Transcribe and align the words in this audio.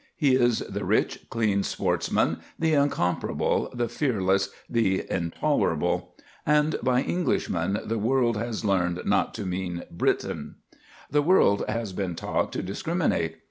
He 0.17 0.33
is 0.33 0.61
the 0.67 0.83
rich, 0.83 1.27
clean 1.29 1.61
sportsman, 1.61 2.39
the 2.57 2.73
incomparable, 2.73 3.69
the 3.71 3.87
fearless, 3.87 4.49
the 4.67 5.05
intolerable. 5.11 6.15
And 6.43 6.77
by 6.81 7.03
"Englishman" 7.03 7.79
the 7.85 7.99
world 7.99 8.35
has 8.35 8.65
learned 8.65 9.01
not 9.05 9.35
to 9.35 9.45
mean 9.45 9.83
"Briton." 9.91 10.55
The 11.11 11.21
world 11.21 11.63
has 11.67 11.93
been 11.93 12.15
taught 12.15 12.51
to 12.53 12.63
discriminate. 12.63 13.35